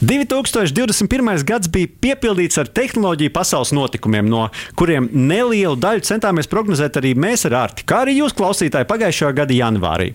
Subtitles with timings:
[0.00, 1.44] 2021.
[1.44, 4.46] gads bija piepildīts ar tehnoloģiju pasaules notikumiem, no
[4.80, 9.52] kuriem nelielu daļu centāmies prognozēt arī mēs ar Arti, kā arī jūs, klausītāji, pagājušā gada
[9.52, 10.14] janvārī.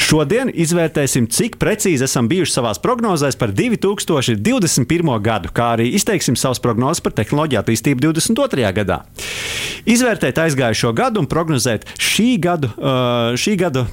[0.00, 5.12] Šodien izvērtēsim, cik precīzi esam bijuši savā prognozēs par 2021.
[5.20, 8.72] gadu, kā arī izteiksim savas prognozes par tehnoloģiju attīstību 2022.
[8.80, 9.02] gadā.
[9.88, 12.72] Izvērtēt aizgājušo gadu un prognozēt šī gada,
[13.40, 13.84] šī gada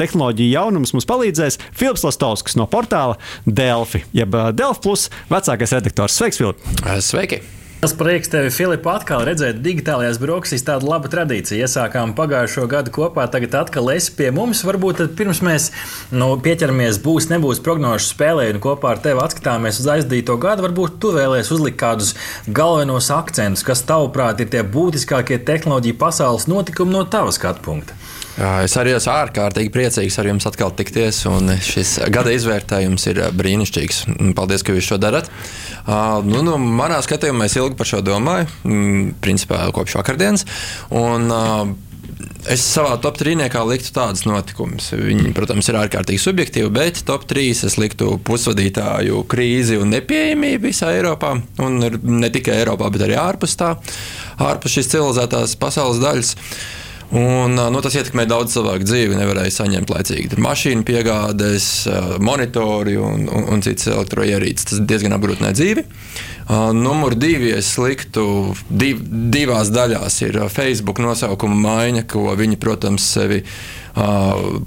[0.00, 6.18] tehnoloģiju jaunumus mums palīdzēs Filips Lastovskis no portāla Delfi, jeb Delfi Plus vecākais redaktors.
[6.18, 6.66] Sveiks, Filip!
[7.04, 7.42] Sveiki!
[7.78, 10.64] Tas prieks tevi, Filipa, atkal redzēt digitālajās brokastīs.
[10.66, 11.62] Tāda laba tradīcija.
[11.62, 14.64] Iesākām pagājušo gadu kopā, tagad atkal esi pie mums.
[14.66, 15.68] Varbūt pirms mēs
[16.10, 20.66] nu, pieķeramies, būs, nebūs prognožu spēlē un kopā ar tevi atskatāmies uz aizdīto gadu.
[20.66, 22.16] Varbūt tu vēlēsies uzlikt kādus
[22.50, 27.94] galvenos akcentus, kas tavuprāt ir tie būtiskākie tehnoloģiju pasaules notikumi no tava skatu punkta.
[28.38, 31.24] Es arī esmu ārkārtīgi priecīgs ar jums atkal tikties,
[31.66, 34.04] šis gada izvērtējums ir brīnišķīgs.
[34.38, 35.30] Paldies, ka jūs to darat.
[35.88, 38.46] Nu, nu, manā skatījumā es ilgi par šo domāju,
[39.24, 40.46] principā kopš vakardienas.
[40.94, 41.28] Un,
[42.48, 44.88] Es savā top trīniekā liktu tādus notikumus.
[44.96, 50.94] Viņi, protams, ir ārkārtīgi subjektīvi, bet top 3 es liktu pusvadītāju krīzi un nepieejamību visā
[50.96, 51.34] Eiropā.
[51.62, 53.74] Un ne tikai Eiropā, bet arī ārpus tā,
[54.48, 56.34] ārpus šīs civilizētās pasaules daļas.
[57.08, 59.16] Un, nu, tas ietekmē daudz cilvēku dzīvi.
[59.16, 61.68] Nevarēja saņemt laicīgi mašīnu piegādes,
[62.20, 64.68] monitori un, un, un citas elektroierīces.
[64.68, 65.86] Tas diezgan apgrūtināja dzīvi.
[66.76, 69.00] Numur divi es liktu div,
[69.32, 70.20] divās daļās.
[70.26, 73.40] Ir Facebook nosaukuma maiņa, ko viņi, protams, sevi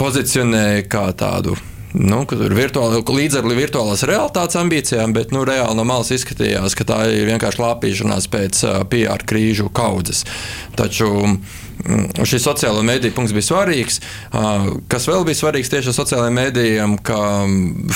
[0.02, 1.58] pozicionē kā tādu
[1.94, 7.02] nu, virtuāli, līdz ar virtuālās realitātes ambīcijām, bet nu, reāli no malas izskatījās, ka tā
[7.12, 10.24] ir vienkārši lāpīšanās pēc uh, PR krīžu kaudzes.
[10.80, 11.12] Taču
[12.28, 14.00] šis sociālo mediju punkts bija svarīgs.
[14.92, 17.18] Kas vēl bija svarīgs tieši ar sociālajiem medijiem, ka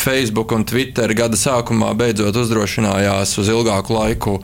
[0.02, 4.36] Facebook un Twitter gada sākumā beidzot uzdrošinājās uz ilgāku laiku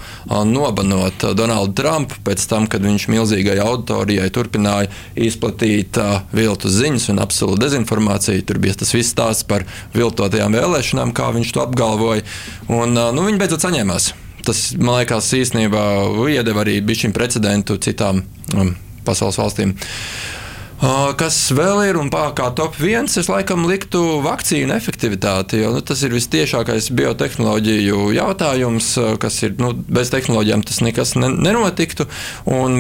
[0.52, 5.98] nobanot Donaldu Trumpu pēc tam, kad viņš milzīgai auditorijai turpināja izplatīt
[6.36, 8.46] viltus ziņas un absolūtu dezinformāciju.
[8.46, 9.66] Tur bija tas viss tās stāsts par
[9.96, 12.26] viltotajām vēlēšanām, kā viņš to apgalvoja.
[12.70, 14.12] Un, nu, viņi beidzot saņēmās.
[14.46, 15.84] Tas, man liekas, īstenībā
[16.34, 18.24] iedeva arī šim precedentu citām
[18.58, 18.74] um,
[19.08, 19.76] pasaules valstīm.
[20.82, 26.02] Kas vēl ir un kā top viens, es laikam liktu vakcīnu efektivitāti, jo nu, tas
[26.02, 28.88] ir vistiešākais biotehnoloģiju jautājums,
[29.22, 32.08] kas ir nu, bez tehnoloģijām tas nekas ne, nenotiktu.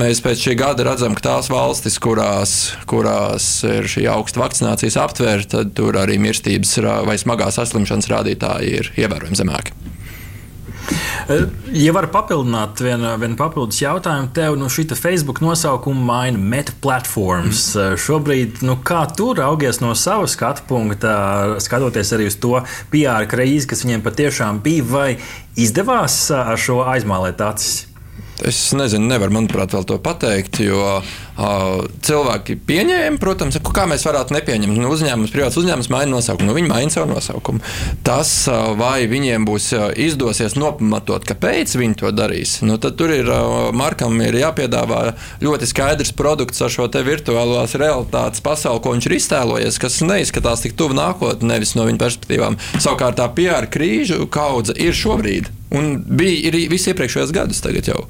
[0.01, 2.57] Mēs pēc šī gada redzam, ka tās valstis, kurās,
[2.89, 8.93] kurās ir šī augsta vakcinācijas aptvērta, tad tur arī mirstības vai smagās saslimšanas rādītāji ir
[8.97, 9.77] ievērojami zemāki.
[11.71, 17.71] Ja var papildināt vienu, vienu papildus jautājumu, tev nu, šī Facebook nosaukuma maina Meta platforms.
[17.75, 17.99] Mm.
[18.01, 21.13] Šobrīd, nu, kā tu raugies no sava skatu punkta,
[21.63, 22.57] skatoties arī uz to
[22.91, 25.07] PR krīzi, kas viņiem patiešām bija, vai
[25.59, 27.87] izdevās ar šo aizmālēt acis?
[28.41, 30.97] Es nezinu, nevaru, manuprāt, vēl to pateikt, jo
[32.05, 34.79] cilvēki pieņēma, protams, kā mēs varētu nepieņemt.
[34.81, 37.61] Nu, uzņēmums, privāts uzņēmums maina nosaukumu, nu, viņi maina savu nosaukumu.
[38.07, 38.33] Tas,
[38.79, 43.29] vai viņiem būs izdosies nopamatot, kāpēc viņi to darīs, nu, tad tur ir
[43.77, 45.01] Markam ir jāpiedāvā
[45.43, 50.75] ļoti skaidrs produkts ar šo virtuālās realitātes pasauli, ko viņš ir iztēlojies, kas neizskatās tik
[50.79, 52.59] tuvu nākotnē, nevis no viņa perspektīvām.
[52.77, 55.51] Savukārt tā PR krīžu kaudze ir šobrīd.
[55.71, 58.01] Un bija arī viss iepriekšējos gados, tagad jau.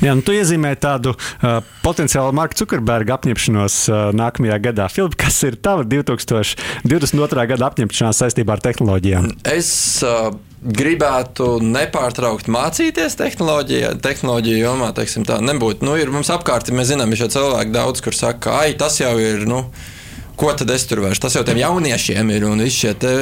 [0.00, 4.86] Jā, nu, tu iezīmē tādu uh, potenciālu Marka Zukerberga apņemšanos uh, nākamajā gadā.
[4.88, 7.44] Filip, kas ir tava 2022.
[7.50, 9.28] gada apņemšanās saistībā ar tehnoloģijām?
[9.52, 9.68] Es
[10.06, 10.30] uh,
[10.64, 14.94] gribētu nepārtraukt mācīties tehnoloģijā, tehnoloģiju jomā.
[14.96, 15.84] Teiksim, tā nebūtu.
[15.84, 19.12] Nu, ir, mums apkārt mēs zinām, ir šie cilvēki daudz, kur saka, ka tas jau
[19.20, 19.44] ir.
[19.50, 19.66] Nu,
[20.40, 21.20] ko tad es tur vairs?
[21.20, 23.16] Tas jau tiem jauniešiem ir un visi šie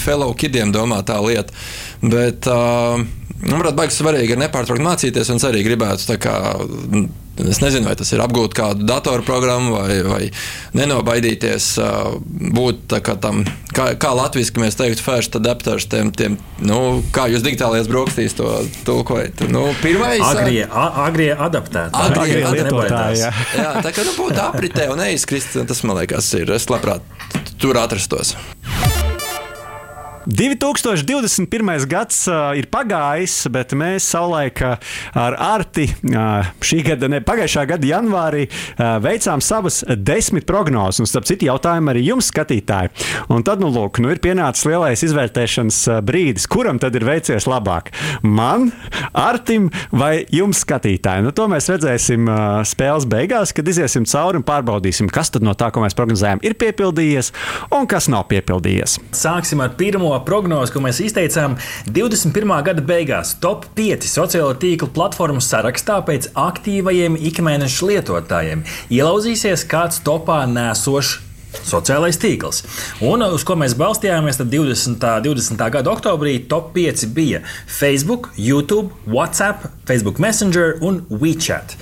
[0.00, 1.52] fellow kidiem domā tā lieta.
[2.00, 2.96] Bet, uh,
[3.44, 6.38] manuprāt, baigi svarīgi ir nepārtraukt mācīties, un es arī gribētu kā,
[7.40, 10.22] Es nezinu, vai tas ir apgūt kādu datorprogrammu vai, vai
[10.76, 11.68] nenobaidīties
[12.52, 13.44] būt kā tam,
[13.76, 16.36] kā, kā latviešu mēs teiktu, first adapters, tiem, tiem
[16.66, 18.50] nu, kā jūs digitālajās brokastīs to
[18.88, 19.46] tulkojat.
[19.52, 21.96] Nu, pirmais, agrie, agrie adaptēti.
[21.96, 23.24] Agrie, agrie lietotāji.
[23.24, 23.32] Jā.
[23.56, 26.52] jā, tā kā nu, būt apritē un neizkrist, tas man liekas ir.
[26.58, 27.06] Es labprāt
[27.60, 28.34] tur atrastos.
[30.30, 31.86] 2021.
[31.90, 34.76] gads uh, ir pagājis, bet mēs savulaik uh,
[35.18, 41.02] ar Arti uh, šī gada, ne pagājušā gada janvārī uh, veicām savas desmit prognozes.
[41.02, 42.92] Un, starp citu, jautājumu arī jums, skatītāji.
[43.32, 47.90] Un tad, nu, lūk, nu ir pienācis lielais izvērtēšanas brīdis, kuram tad ir veicies labāk?
[48.22, 48.70] Man,
[49.16, 51.26] Artim vai jums, skatītāji?
[51.26, 55.56] Nu, to mēs redzēsim uh, spēles beigās, kad iziesim cauri un pārbaudīsim, kas tad no
[55.58, 57.34] tā, ko mēs prognozējām, ir piepildījies
[57.74, 59.00] un kas nav piepildījies.
[59.16, 61.56] Sāksim ar pirmo prognozi, ko mēs izteicām
[61.88, 62.52] 21.
[62.66, 63.34] gada beigās.
[63.42, 71.18] Top 5 sociālo tīklu platformu sarakstā pēc aktīvajiem ikmēneša lietotājiem ielauzīsies kāds topā nēsošs
[71.66, 72.62] sociālais tīkls.
[73.06, 75.02] Un uz ko mēs balstījāmies, tad 20.
[75.26, 75.64] 20.
[75.74, 81.76] gada oktobrī top 5 bija Facebook, YouTube, WhatsApp, Facebook Messenger un WeChat.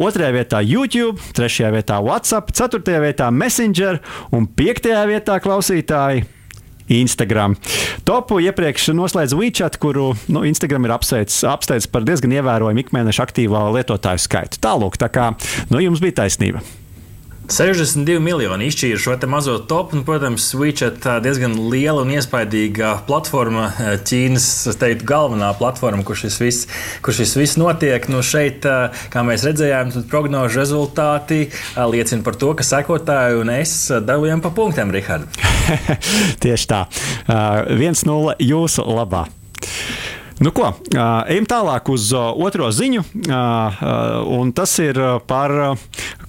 [0.00, 4.00] otrajā vietā YouTube, trešajā vietā WhatsApp, ceturtajā vietā Messenger
[4.32, 6.40] un piektajā vietā klausītāji.
[6.90, 7.56] Instagram.
[8.08, 14.26] Topu iepriekš noslēdz WeChat, kuru nu, Instagram ir apsteidz par diezgan ievērojumu ikmēneša aktīvā lietotāju
[14.26, 14.62] skaitu.
[14.62, 15.32] Tālāk, tā kā
[15.70, 16.64] nu, jums bija taisnība.
[17.52, 19.98] 62 miljoni izšķīra šo mazo topu.
[19.98, 23.66] Un, protams, WeChat diezgan liela un iespaidīga platforma,
[24.08, 24.46] Ķīnas
[24.80, 26.70] teiktu, galvenā platforma, kur šis viss,
[27.04, 28.08] kur šis viss notiek.
[28.08, 28.64] Nu, šeit,
[29.12, 31.42] kā mēs redzējām, prognožu rezultāti
[31.76, 35.28] liecina par to, ka sekotāji un es dalījām pa punktiem, Rihard.
[36.42, 36.86] Tieši tā.
[37.28, 39.26] 1-0 jūsu labā.
[40.42, 43.04] Nu, ko, ejam tālāk uz otro ziņu,
[44.40, 45.76] un tas ir par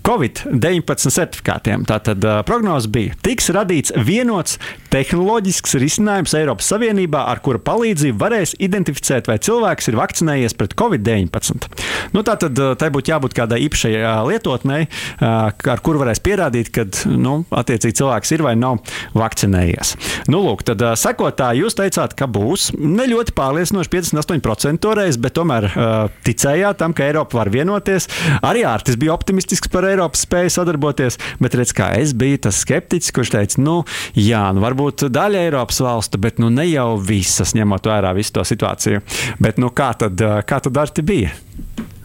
[0.04, 1.86] Covid-19 certifikātiem.
[1.88, 4.58] Tātad uh, prognoze bija, tiks radīts vienots
[4.94, 11.70] tehnoloģisks risinājums Eiropas Savienībā, ar kura palīdzību varēs identificēt, vai cilvēks ir vakcinējies pret Covid-19.
[12.14, 13.94] Nu, tātad tai būtu jābūt kādai īpašai
[14.28, 18.84] lietotnei, uh, ar kuru varēs pierādīt, ka nu, attiecīgi cilvēks ir vai nav
[19.18, 19.96] vakcinējies.
[20.28, 25.38] Nu, lūk, tad uh, sekotāji, jūs teicāt, ka būs ne ļoti pārliecinoši 58% toreiz, bet
[25.40, 25.96] tomēr uh,
[26.28, 28.10] ticējāt tam, ka Eiropa var vienoties.
[28.44, 33.14] Arī Ārtis bija optimistisks par Eiropas spēja sadarboties, bet redz, kā es biju tas skeptiķis,
[33.16, 33.80] kurš teica, nu,
[34.18, 38.46] jā, nu, varbūt daļa Eiropas valstu, bet nu, ne jau visas, ņemot vērā visu to
[38.48, 39.04] situāciju.
[39.44, 40.20] Bet nu, kā tad,
[40.50, 41.34] kā tad Arti bija?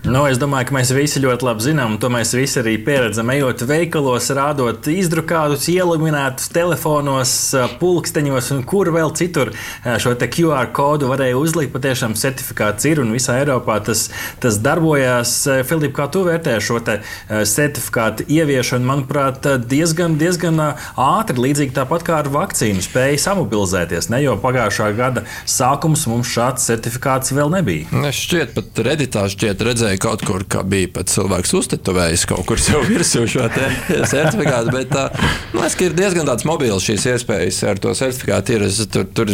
[0.06, 3.28] Nu, es domāju, ka mēs visi ļoti labi zinām, un to mēs visi arī pieredzam.
[3.34, 7.32] Ejot veikalos, rādot izdrukātus, ieliminētus telefonos,
[7.80, 9.50] pulksteņos un kur vēl citur
[9.98, 11.74] šo QR kodu varēja uzlikt.
[11.74, 14.04] Patiešām certifikāts ir un visā Eiropā tas,
[14.38, 15.32] tas darbojās.
[15.68, 18.86] Filip, kā tu vērtē šo certifikātu ieviešanu?
[18.88, 24.12] Manuprāt, diezgan, diezgan ātri, līdzīgi tāpat kā ar vakcīnu, spēja samobilizēties.
[24.14, 27.90] Ne jau pagājušā gada sākums mums šāds certifikāts vēl nebija.
[28.08, 32.46] Es šķiet, pat redītā šķiet redzēt redzēju kaut kur, ka bija pat cilvēks uztetovējis kaut
[32.48, 33.48] kur sev virsū šo
[34.12, 34.72] certifikātu.
[34.74, 35.08] Bet tā,
[35.52, 38.58] man liekas, ka ir diezgan tāds mobils šīs iespējas ar to certifikātu.
[38.58, 39.32] Ir, tur, tur,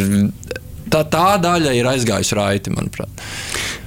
[0.91, 3.25] tā, tā daļa ir aizgājusi raiti, manuprāt.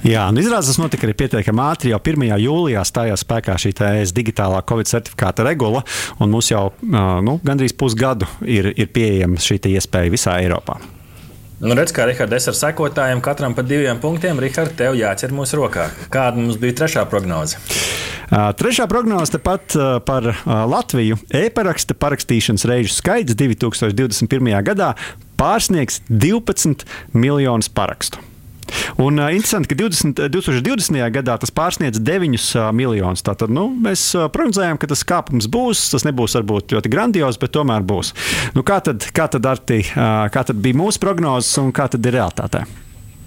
[0.05, 1.91] Jā, nu izrādās, tas notika arī pietiekami ātri.
[1.91, 2.29] Jau 1.
[2.39, 5.83] jūlijā stājās spēkā šī ES digitālā Covid certifikāta regula,
[6.19, 10.79] un mums jau nu, gandrīz pusgadu ir, ir pieejama šī iespēja visā Eiropā.
[11.59, 14.37] Nu, redz, kā Rihards, es ar sekotājiem katram pa diviem punktiem.
[14.39, 15.89] Rihards, tev jāķer mūsu rokā.
[16.13, 17.59] Kāda mums bija trešā prognoze?
[18.29, 20.39] Uh, trešā prognoze tepat uh, par uh,
[20.71, 21.19] Latviju.
[21.35, 24.55] E-paraksta parakstīšanas reižu skaits 2021.
[24.71, 24.93] gadā
[25.39, 28.23] pārsniegs 12 miljonus parakstu.
[28.99, 30.99] Un uh, interesanti, ka 20, 2020.
[31.19, 33.23] gadā tas pārsniedz 9 uh, miljonus.
[33.25, 35.87] Tātad nu, mēs uh, prognozējām, ka tas kāpums būs.
[35.93, 38.13] Tas nebūs varbūt ļoti grandios, bet tomēr būs.
[38.57, 42.05] Nu, kā, tad, kā, tad Arti, uh, kā tad bija mūsu prognozes un kā tad
[42.05, 42.65] ir realitātē?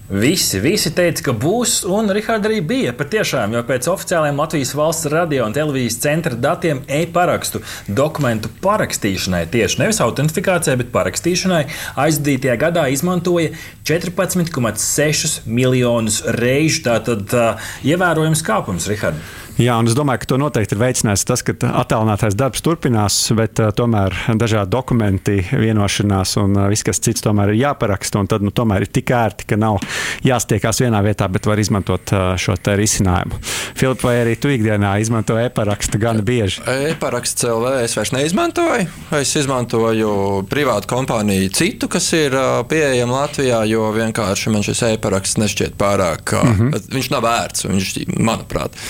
[0.09, 2.91] Visi, visi teica, ka būs, un Rihards arī bija.
[2.99, 9.79] Patiešām, jo pēc oficiālajiem Latvijas valsts radio un televīzijas centra datiem e-parakstu dokumentu parakstīšanai, tieši
[9.79, 11.61] nevis autentifikācijai, bet parakstīšanai,
[12.03, 13.53] aizdītajā gadā izmantoja
[13.87, 16.83] 14,6 miljonus reižu.
[16.83, 19.39] Tātad uh, ievērojams kāpums, Rihards.
[19.61, 23.59] Jā, un es domāju, ka to noteikti ir veicinājis tas, ka attēlinātais darbs turpinās, bet
[23.61, 28.23] uh, tomēr dažādi dokumenti, vienošanās un uh, viss, kas cits, tomēr ir jāparaksta.
[28.23, 29.77] Un tad nu, tomēr ir tik ērti, ka nav
[30.25, 33.37] jāstiekās vienā vietā, bet var izmantot uh, šo risinājumu.
[33.77, 36.65] Filip, vai arī tu ikdienā izmanto e-parakstu gan bieži?
[36.89, 38.89] E-paraksts CLV es vairs neizmantoju.
[39.21, 40.13] Es izmantoju
[40.49, 46.33] privātu kompāniju citu, kas ir uh, pieejama Latvijā, jo vienkārši man šis e-paraksts nešķiet pārāk.
[46.33, 46.93] Uh, mm -hmm.
[46.97, 48.81] Viņš nav vērts, viņš, manuprāt.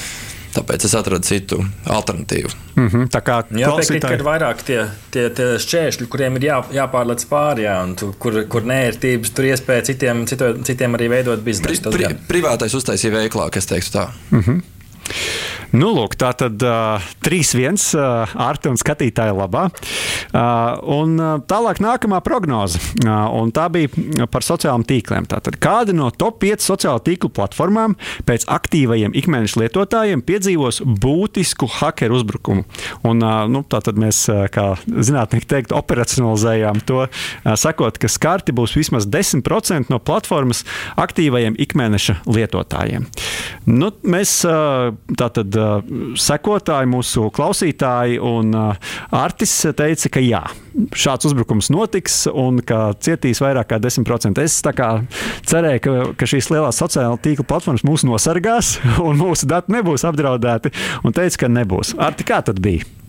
[0.53, 1.57] Tāpēc es atradu citu
[1.89, 2.49] alternatīvu.
[2.75, 4.01] Mm -hmm, tā kā jā, klausītāji...
[4.01, 4.79] piekrīt, ir vairāk tie,
[5.11, 9.49] tie, tie šķēršļi, kuriem ir jā, jāpārlec pāri, jā, un tu, kur, kur nērtības, tur
[9.49, 11.89] iespēja citiem, cito, citiem arī veidot biznesu.
[11.89, 14.07] Pri, pri, privātais uztaisīja veiklāk, es teiktu tā.
[14.31, 14.61] Mm -hmm.
[15.73, 19.63] Nu, lūk, tā tad uh, 3-1 uh, ārta un skatītāja labā.
[20.29, 22.77] Uh, un uh, tālāk nākamā prognoze.
[23.01, 25.25] Uh, tā bija par sociālajiem tīkliem.
[25.31, 27.95] Tātad, kāda no top 5 sociālo tīklu platformām
[28.27, 32.67] pēc aktīvajiem ikmēneša lietotājiem piedzīvos būtisku hakeru uzbrukumu?
[33.09, 38.53] Un, uh, nu, tātad mēs, uh, kā zinātnieki teikt, operacionalizējām to, uh, sakot, ka skarti
[38.53, 40.61] būs vismaz 10% no platformas
[41.01, 43.09] aktīvajiem ikmēneša lietotājiem.
[43.73, 45.57] Nu, mēs uh, tātad
[46.19, 48.53] sekotāji, mūsu klausītāji un
[49.13, 50.41] Artis teica, ka jā,
[50.97, 54.43] šāds uzbrukums notiks un ka cietīs vairāk kā 10%.
[54.43, 60.07] Es cerēju, ka, ka šīs lielās sociālā tīkla platformas mūs nosargās un mūsu dati nebūs
[60.09, 60.73] apdraudēti,
[61.03, 61.95] un teica, ka nebūs.
[62.01, 63.02] Arti, kā tad bija?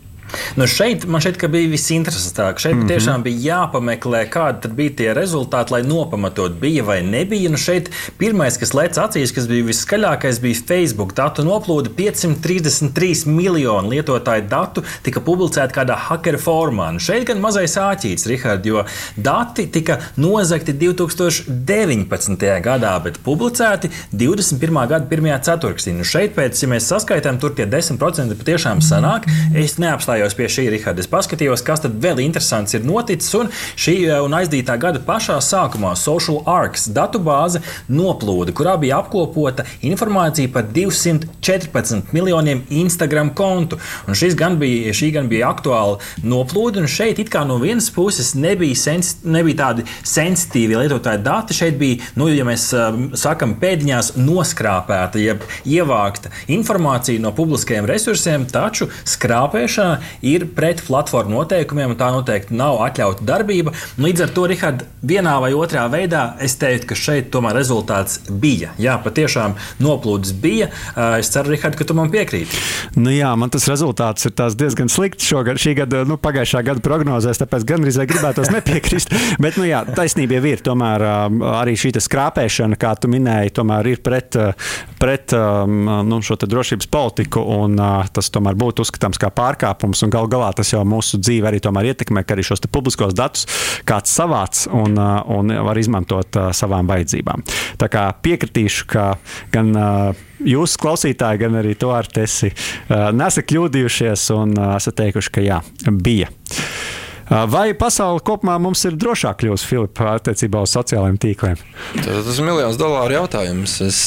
[0.57, 2.59] Nu šeit man ka bija visinteresantāk.
[2.59, 2.88] Šeit mm -hmm.
[2.88, 7.50] tiešām bija jāpameklē, kādi bija tie rezultāti, lai nopamatot, bija vai nebija.
[7.50, 11.88] Nu šeit pirmais, kas lec acīs, kas bija viskaļākais, bija Facebook datu noplūde.
[11.97, 16.93] 533 miljonu lietotāju datu tika publicēti kādā hackera formā.
[16.93, 18.85] Nu šeit gan mazais āķīts, Rihard, jo
[19.17, 22.62] dati tika nozagti 2019.
[22.62, 24.88] gadā, bet publicēti 21.
[24.88, 25.41] gada 1.
[25.41, 25.93] ceturksnī.
[25.93, 29.29] Nu šeit pēc, ja mēs saskaitām, tur tie 10% patiešām sanāk.
[29.55, 31.04] Es neapstājos apstājos pie šī, Rihards.
[31.04, 33.33] Es paskatījos, kas tad vēl interesants ir noticis.
[33.37, 39.64] Un šī eh, un aizdītā gada pašā sākumā Social Arcs datubāze noplūda, kurā bija apkopota
[39.85, 43.78] informācija par 214 miljoniem Instagram kontu.
[44.09, 48.35] Un gan bija, šī gan bija aktuāla noplūde, un šeit it kā no vienas puses
[48.35, 51.54] nebija, sens, nebija tādi sensitīvi lietotāji dati.
[51.54, 58.49] Šeit bija, nu, ja mēs uh, sakam, pēdiņās noskrāpēta, jeb ievākta informācija no publiskajiem resursiem,
[58.50, 63.75] taču skrāpēšana ir pret platformu noteikumiem, un tā noteikti nav atļauta darbība.
[64.00, 68.73] Līdz ar to, Rihard, vienā vai otrā veidā es teiktu, ka šeit tomēr rezultāts bija.
[68.80, 70.70] Jā, patiešām noplūdes bija.
[71.18, 72.61] Es ceru, Rihard, ka tu man piekrīti.
[72.99, 77.40] Nu jā, man tas rezultāts ir diezgan slikts šogad, šī gada, nu, pagājušā gada prognozēs,
[77.42, 79.12] tāpēc gan arī gribētos nepiekrist.
[79.44, 80.62] Bet, nu jā, taisnība ir.
[80.64, 81.04] Tomēr
[81.54, 84.37] arī šī skrāpēšana, kā tu minēji, tomēr ir pret,
[85.00, 87.78] pret nu, šo drošības politiku, un
[88.14, 92.25] tas tomēr būtu uzskatāms kā pārkāpums un gal galā tas jau mūsu dzīvi arī ietekmē,
[92.25, 93.47] ka arī šos publiskos datus
[93.87, 97.45] kāds savāc un, un var izmantot savām vajadzībām.
[97.79, 99.07] Tā kā piekritīšu, ka
[99.55, 99.73] gan
[100.45, 102.53] jūs, klausītāji, gan arī to ar tesi
[102.89, 106.31] nesat kļūdījušies un esat teikuši, ka jā, bija.
[107.25, 111.61] Vai pasaule kopumā mums ir drošāk kļuvusi, Filipa, attiecībā uz sociālajiem tīkliem?
[111.97, 113.79] Tas ir milzīgs dolāru jautājums.
[113.85, 114.01] Es,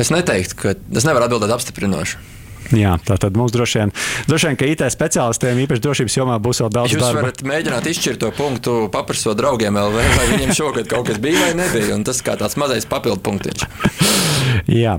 [0.00, 2.31] es neteiktu, ka es nevaru atbildēt apstiprinoši.
[2.72, 3.92] Jā, tā tad mums droši vien,
[4.30, 7.20] droši vien ka IT speciālistiem īpaši drošības jomā būs vēl daudz Jūs darba.
[7.20, 11.46] Jūs varat mēģināt izšķirt to punktu, paprasot draugiem, LV, vai viņiem šogad kaut kas bija
[11.46, 12.00] vai nebija.
[12.06, 13.68] Tas kā tāds mazais papildu punktiņš.
[14.68, 14.96] Jā,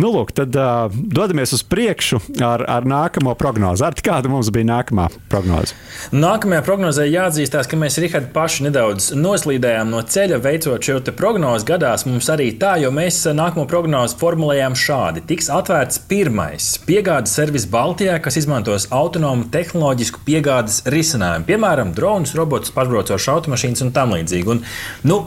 [0.00, 3.84] nu lūk, tad uh, dodamies uz priekšu ar, ar nākamo prognozi.
[3.86, 5.76] Ar kāda mums bija nākamā prognoze?
[6.14, 11.68] Nākamajā prognozē jāatzīstās, ka mēs Rihard paši nedaudz noslīdējām no ceļa, veicot šo prognozi.
[11.68, 15.24] Gadās mums arī tā, jo mēs nākamo prognozi formulējām šādi.
[15.30, 22.34] Tiks atvērts pirmais piegādes piegādes servis Baltijā, kas izmantos autonomu tehnoloģisku piegādes risinājumu, piemēram, dronus,
[22.34, 24.50] robotus, pašbraucošas automašīnas un tam līdzīgi.
[24.50, 24.64] Un,
[25.06, 25.20] nu,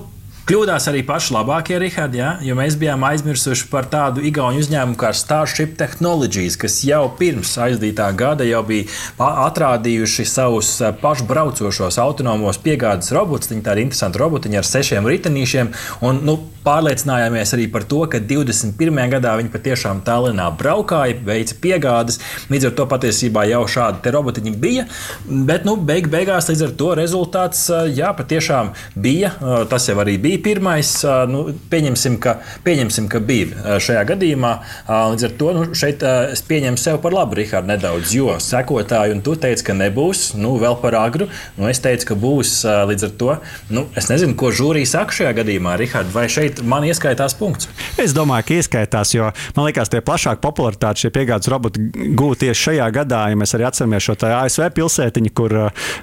[0.48, 2.30] Kļūdās arī paši labākie, Rihard, ja?
[2.40, 8.08] jo mēs bijām aizmirsuši par tādu igauņu uzņēmumu kā Starship Technologies, kas jau pirms aizdītā
[8.16, 8.88] gada jau bija
[9.20, 13.52] atrādījuši savus eh, pašbraucošos autonomos piegādes robotus.
[13.52, 15.74] Viņi tādi interesanti robotiņi ar sešiem ritenīšiem.
[16.08, 16.38] Un, nu,
[16.68, 18.98] pārliecinājāmies arī par to, ka 21.
[19.12, 22.20] gadā viņi patiešām Tallinā braukāja, veica piegādes.
[22.52, 24.88] Līdz ar to patiesībā jau šādi robotiņi bija.
[25.28, 29.32] Bet nu, beig beigās līdz ar to rezultāts jā, patiešām bija.
[29.72, 31.04] Tas jau arī bija bija pirmais.
[31.30, 34.54] Nu, pieņemsim, ka, pieņemsim, ka bija šajā gadījumā.
[34.88, 39.22] Līdz ar to nu, šeit es pieņemu sev par labu, Rihard, nedaudz, jo sekotāji, un
[39.26, 41.28] tu teici, ka nebūs, nu, vēl par agru.
[41.58, 43.38] Nu, es teicu, ka būs līdz ar to.
[43.74, 47.70] Nu, es nezinu, ko žūrija saka šajā gadījumā, Rihard, vai šeit man ieskaitās punkts?
[48.02, 51.84] Es domāju, ka ieskaitās, jo man liekas, tie plašāk popularitāti šie piegādes roboti
[52.18, 55.58] gūti tieši šajā gadā, ja mēs arī atceramies šo ASV pilsētiņu, kur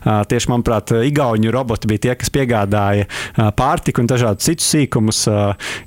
[0.04, 3.06] tieši, manuprāt, Igauni roboti bija tie, kas piegādāja
[3.58, 5.24] pārtiku un dažādus citus sīkumus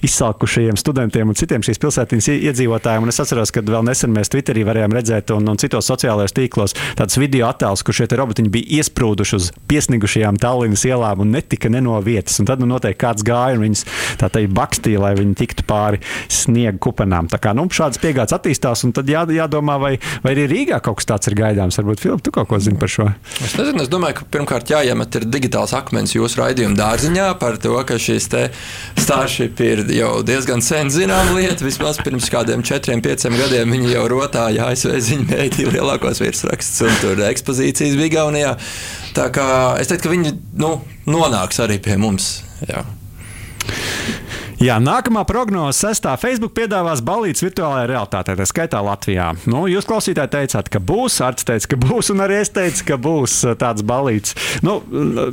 [0.06, 3.06] izsalkušajiem studentiem un citiem šīs pilsētiņas iedzīvotājiem.
[3.06, 6.76] Un es atceros, ka vēl nesen mēs Twitterī varējām redzēt un, un citos sociālajos tīklos
[6.98, 11.82] tādus video attēlus, kur šie robotiņi bija iesprūduši uz piesnigušajām Tallinas ielām un netika ne
[11.84, 12.40] no vietas.
[12.42, 13.86] Un tad nu, noteikti kāds gāja un viņus
[14.22, 16.02] tā teikt bakstīja, lai viņi tiktu pāri
[16.32, 17.30] sniega kupenām.
[17.32, 21.02] Tā kā nu, šādas piegādes attīstās, un tad jā, jādomā, vai, vai arī Rīgā kaut
[21.02, 21.78] kas tāds ir gaidāms.
[21.80, 23.10] Varbūt Filips, tu kaut ko zini par šo?
[23.44, 27.76] Es nezinu, es domāju, ka pirmkārt jāiemet ir digitāls akmens jūsu raidījuma dārziņā par to,
[27.88, 31.64] ka šis Starship ir jau diezgan sen zināma lieta.
[31.66, 36.98] Vismaz pirms kādiem četriem, pieciem gadiem viņi jau rotāja ASV ziņu mēdī lielākos virsrakstus un
[37.02, 38.56] tur ekspozīcijas bija Gaunijā.
[39.16, 39.48] Tā kā
[39.80, 40.74] es teiktu, ka viņi nu,
[41.08, 42.42] nonāks arī pie mums.
[42.68, 42.84] Jā.
[44.58, 49.28] Jā, nākamā prognoze sestā Facebook piedāvās balīdzes virtuālajā realitātē, tā skaitā Latvijā.
[49.46, 52.98] Nu, jūs klausītāji teicāt, ka būs, Arts teica, ka būs, un arī es teicu, ka
[52.98, 54.34] būs uh, tāds balīdzes.
[54.66, 54.80] Nu,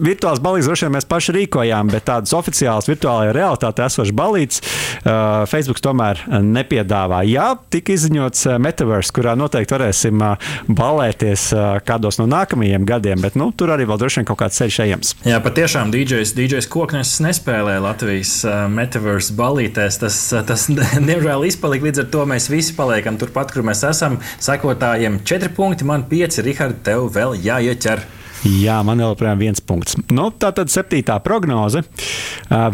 [0.05, 5.47] virtuāls balīdzes droši vien mēs paši rīkojām, bet tādas oficiālas virtuālajā realitātē esošas balīdzes uh,
[5.49, 7.23] Facebook tomēr nepiedāvā.
[7.25, 13.25] Jā, tika izziņots uh, metaverse, kurā noteikti varēsim uh, balēties uh, kādos no nākamajiem gadiem,
[13.25, 15.17] bet nu, tur arī vēl droši vien kaut kāds ceļš ejams.
[15.25, 20.17] Jā, patiešām DJs, DJs Koknes nespēlē Latvijas uh, metaverse Universe balītēs, tas,
[20.49, 20.65] tas
[21.09, 21.87] diemžēl izpalika.
[21.87, 24.19] Līdz ar to mēs visi paliekam turpat, kur mēs esam.
[24.43, 26.43] Sekotājiem četri punkti, man pieci.
[26.43, 28.03] Rihard, tev vēl jāieķer.
[28.45, 29.95] Jā, man vēl joprojām viens punkts.
[30.11, 31.85] Nu, tā tad septītā prognoze.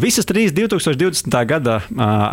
[0.01, 1.37] Visas trīs 2020.
[1.47, 1.77] gada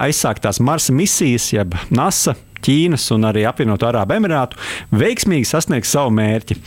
[0.08, 4.60] aizsāktās Marsa misijas, jeb NASA Ķīnas un arī apvienoto Arābu Emirātu
[4.96, 6.58] veiksmīgi sasniegs savu mērķi.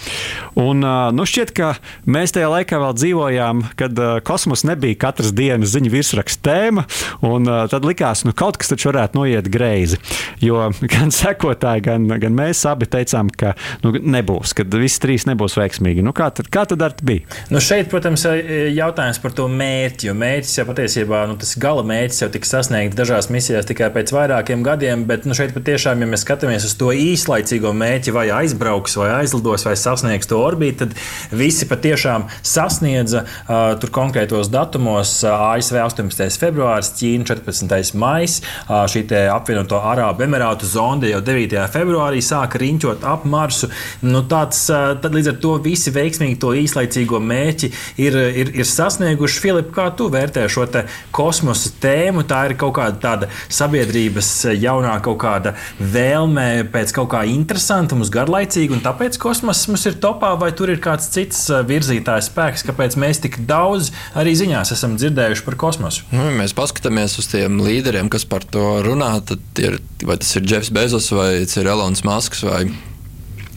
[0.61, 0.85] Un,
[1.17, 1.73] nu, šķiet, ka
[2.11, 6.87] mēs tajā laikā vēl dzīvojām, kad kosmos nebija katras dienas ziņu virsraksta tēma,
[7.27, 10.01] un tad likās, ka nu, kaut kas taču varētu noiet greizi.
[10.43, 13.55] Jo gan sekotāji, gan, gan mēs abi teicām, ka
[13.85, 16.05] nu, nebūs, ka visi trīs nebūs veiksmīgi.
[16.07, 17.27] Nu, kā tad, kā tad bija?
[17.53, 20.11] Nu, šeit, protams, ir jautājums par to mērķi.
[20.11, 24.13] Jo mērķis jau patiesībā, nu, tas gala mērķis jau tika sasniegts dažās misijās tikai pēc
[24.15, 28.27] vairākiem gadiem, bet nu, šeit patiešām tiešām, ja mēs skatāmies uz to īslaicīgo mērķi, vai
[28.43, 30.93] aizbrauks, vai aizlidos, vai sasniegs to orbītu, tad
[31.33, 35.15] visi patiešām sasniedza uh, tur konkrētos datumos.
[35.25, 36.37] Uh, ASV 18.
[36.43, 37.97] februāris, Ķīna 14.
[37.97, 41.57] maijs, uh, šī apvienoto Arābu Emirātu zonde jau 9.
[41.73, 43.71] februārī sāka riņķot ap Marsu.
[44.05, 47.73] Nu, tāds, uh, tad līdz ar to visi veiksmīgi to īslaicīgo mērķi
[48.05, 49.41] ir, ir, ir sasnieguši.
[49.41, 50.69] Filip, kā tu vērtē šo
[51.15, 52.27] kosmosa tēmu?
[52.29, 54.29] Tā ir kaut kāda tāda sabiedrības
[54.61, 59.99] jaunā kaut kāda vēlme pēc kaut kā interesanta, mums garlaicīga, un tāpēc kosmoss mums ir
[60.02, 64.75] topā, vai tur ir kāds cits uh, virzītājs spēks, kāpēc mēs tik daudz arī ziņās
[64.76, 66.06] esam dzirdējuši par kosmosu.
[66.15, 70.35] Nu, ja mēs paskatāmies uz tiem līderiem, kas par to runā, tad ir, vai tas
[70.37, 72.65] ir Jeffs Bezos vai ir Elonas Masks vai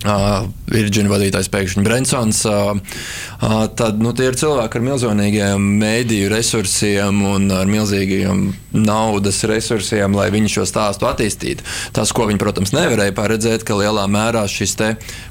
[0.04, 2.74] Uh, Virģina vadītājs pēkšņi Brensons, uh,
[3.78, 10.30] tad nu, tie ir cilvēki ar milzīgiem mēdīju resursiem un ar milzīgiem naudas resursiem, lai
[10.34, 11.66] viņi šo stāstu attīstītu.
[11.96, 14.76] Tas, ko viņi, protams, nevarēja paredzēt, ka lielā mērā šis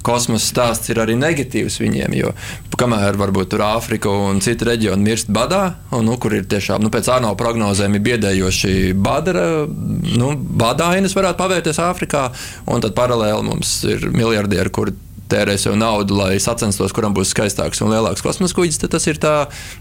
[0.06, 2.14] kosmosa stāsts ir arī negatīvs viņiem.
[2.14, 2.32] Jo
[2.78, 6.90] kamēr varbūt tur Āfrika un citi reģioni mirst badā, un, nu, kur ir tiešām nu,
[6.90, 12.24] pēc ANO prognozēm biedējoši badara, nu, badainas varētu pavērties Āfrikā,
[12.72, 14.92] un tad paralēli mums ir miljardi inženieri, kuri
[15.32, 19.20] tērē sev naudu, lai sacenstos, kuram būs skaistāks un lielāks kosmosa kuģis, tad tas ir
[19.22, 19.34] tā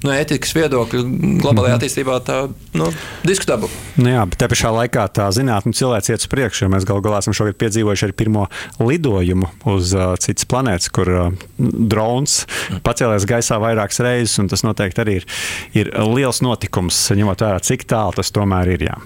[0.06, 1.04] no ētikas viedokļa
[1.44, 1.80] globālajā mhm.
[1.80, 2.40] attīstībā tā,
[2.78, 2.90] nu,
[3.28, 3.70] diskutabla.
[4.02, 6.70] Nu jā, bet te pašā laikā tā zinātnē cilvēks iet uz priekšu.
[6.72, 8.48] Mēs galu galā esam šogad piedzīvojuši arī pirmo
[8.80, 12.42] lidojumu uz uh, citas planētas, kur uh, drons
[12.86, 15.30] pacēlēs gaisā vairākas reizes, un tas noteikti arī ir,
[15.78, 18.88] ir liels notikums, ņemot vērā, cik tālu tas tomēr ir.
[18.92, 19.02] Jā.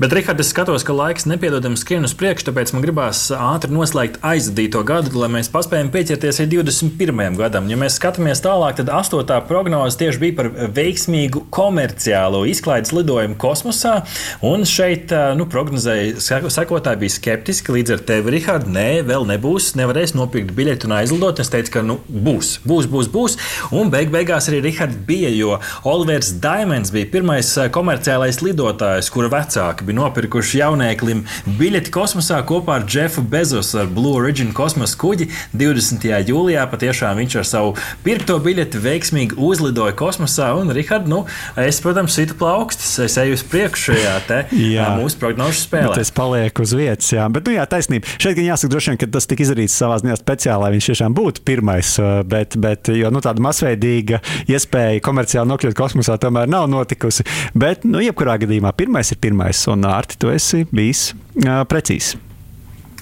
[0.00, 4.14] Bet, Rihard, es skatos, ka laiks nepiedodami skrien uz priekšu, tāpēc man gribās ātri noslēgt
[4.24, 7.34] aizvadīto gadu, lai mēs paspējam pieķerties arī 21.
[7.36, 7.66] gadam.
[7.68, 13.98] Ja mēs skatāmies tālāk, tad astotā prognoze tieši bija par veiksmīgu komerciālo izklaides lidojumu kosmosā.
[14.40, 16.16] Un šeit nu, prognozēja
[16.48, 17.76] sekotāji bija skeptiski.
[17.76, 21.44] Līdz ar tevi, Rihard, nē, vēl nebūs, nevarēs nopirkt biļeti un aizlidot.
[21.44, 23.36] Es teicu, ka nu, būs, būs, būs, būs.
[23.76, 29.89] Un beig beigās arī Rihard bija, jo Olivers Diamonds bija pirmais komerciālais lidotājs, kura vecāki
[29.90, 31.24] bija nopirkuši jaunieklim
[31.58, 35.26] biļeti kosmosā kopā ar Jeffu Bezosu ar Blue Origin kosmosa kuģi
[35.56, 36.06] 20.
[36.30, 36.66] jūlijā.
[36.70, 37.72] Patiešām viņš ar savu
[38.04, 40.52] pirkto biļeti veiksmīgi uzlidoja kosmosā.
[40.58, 41.24] Un, Rihard, nu,
[41.58, 44.40] es, protams, situ plaukstus, es eju uz priekšu šajā te,
[44.76, 44.86] jā.
[45.00, 45.94] mūsu prognožu spēlē.
[45.94, 47.26] Bet es palieku uz vietas, jā.
[47.32, 48.14] Bet, nu, jā, taisnība.
[48.20, 51.18] Šeit gan jāsaka, droši vien, ka tas tika izdarīts savā ziņā speciāli, lai viņš tiešām
[51.18, 51.96] būtu pirmais.
[52.30, 57.26] Bet, bet jo, nu, tāda masveidīga iespēja komerciāli nokļūt kosmosā tomēr nav notikusi.
[57.58, 59.64] Bet, nu, jebkurā gadījumā, pirmais ir pirmais.
[59.72, 62.16] Un, Arti, tu esi bijis uh, precīzs.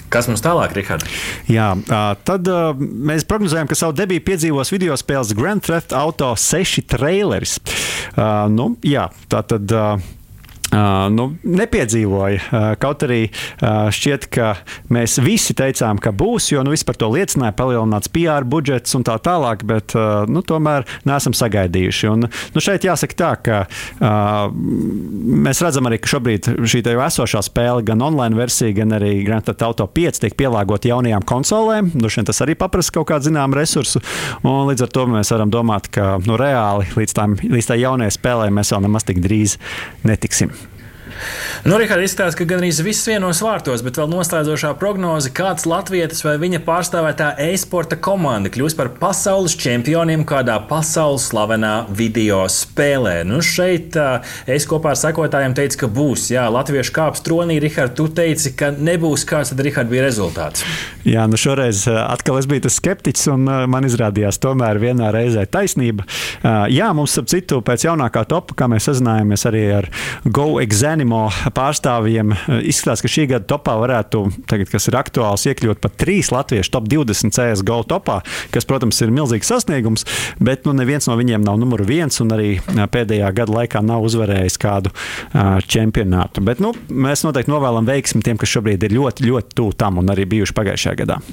[0.09, 1.05] Kas mums tālāk, Rihard?
[1.45, 1.67] Jā,
[2.25, 2.47] tad
[2.81, 7.59] mēs prognozējam, ka savu debiju piedzīvos video spēles Grand Theft Auto 6 traileris.
[8.49, 9.69] Nu, jā, tā tad.
[10.69, 12.41] Uh, nu, nepiedzīvoja.
[12.45, 14.51] Uh, kaut arī uh, šķiet, ka
[14.93, 19.05] mēs visi teicām, ka būs, jo nu, viss par to liecināja, palielināts PR budžets un
[19.07, 19.95] tā tālāk, bet
[20.29, 22.09] nu, tomēr neesam sagaidījuši.
[22.11, 23.57] Un, nu, šeit jāsaka tā, ka
[25.49, 29.47] mēs redzam arī, ka šobrīd šī jau esošā spēle, gan online versija, gan arī Grand
[29.47, 31.91] Theft Auto 5 tiek pielāgota jaunajām konsolēm.
[31.97, 34.03] Nu, tas arī paprasa kaut kādu zināmu resursu,
[34.45, 38.17] un līdz ar to mēs varam domāt, ka nu, reāli līdz, tām, līdz tā jaunajai
[38.19, 39.57] spēlē mēs vēl nemaz tik drīz
[40.07, 40.58] netiksim.
[41.67, 46.23] Nu, Rikārds izstāsta, ka gan arī viss vienos vārtos, bet vēl noslēdzošā prognoze, kāds latvietis
[46.25, 53.21] vai viņa pārstāvētā e-sporta komanda kļūs par pasaules čempioniem kādā pasaules slavenā video spēlē.
[53.27, 53.97] Nu, šeit
[54.49, 56.29] es kopā ar sekotājiem teicu, ka būs.
[56.33, 60.65] Jā, latviešu kāps tronī, Rikārds, tu teici, ka nebūs kāds, tad Rikārds bija rezultāts.
[61.07, 66.07] Jā, nu šoreiz atkal es biju tas skeptiķis, un man izrādījās tomēr vienā reizē taisnība.
[66.71, 69.89] Jā, mums, ap citu, pēc jaunākā topa, kā mēs sazinājāmies arī ar
[70.25, 70.59] Go
[71.09, 74.19] Animo pārstāvjiem eh, izskatās, ka šī gada topā varētu,
[74.49, 78.19] tagad, kas ir aktuāls, iekļūt pat trīs latviešu top 20 CSGO topā,
[78.53, 80.05] kas, protams, ir milzīgs sasniegums,
[80.37, 84.05] bet nu, neviens no viņiem nav numur viens un arī eh, pēdējā gada laikā nav
[84.05, 86.45] uzvarējis kādu uh, čempionātu.
[86.45, 90.13] Bet nu, mēs noteikti novēlam veiksmi tiem, kas šobrīd ir ļoti, ļoti tuvu tam un
[90.13, 91.23] arī bijuši pagājušajā gadā.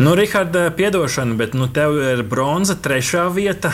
[0.00, 3.72] Nu, Rihards, piedošana, bet nu, tev ir bronza, trešā vieta,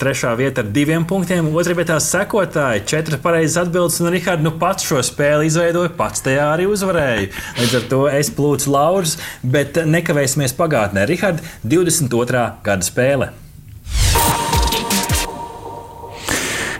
[0.00, 3.98] trešā vieta ar diviem punktiem, otrā vietā sekotāji, četras pareizas atbildes.
[4.02, 7.28] Un Rihards nu, pats šo spēli izveidoja, pats tajā arī uzvarēja.
[7.58, 11.08] Līdz ar to es plūcu laurus, bet nekavēsimies pagātnē.
[11.10, 12.48] Rihards, 22.
[12.64, 13.32] gada spēle.